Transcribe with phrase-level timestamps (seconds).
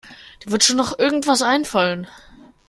[0.43, 2.07] Dir wird schon noch irgendetwas einfallen.